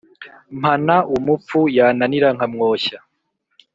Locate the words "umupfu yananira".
1.15-2.29